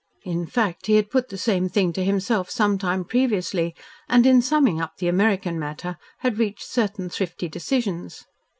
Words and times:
In 0.23 0.47
fact, 0.47 0.87
he 0.87 0.95
had 0.95 1.11
put 1.11 1.29
the 1.29 1.37
same 1.37 1.69
thing 1.69 1.93
to 1.93 2.03
himself 2.03 2.49
some 2.49 2.79
time 2.79 3.05
previously, 3.05 3.75
and, 4.09 4.25
in 4.25 4.41
summing 4.41 4.81
up 4.81 4.97
the 4.97 5.07
American 5.07 5.59
matter, 5.59 5.95
had 6.21 6.39
reached 6.39 6.63
certain 6.63 7.07
thrifty 7.07 7.47
decisions. 7.47 8.25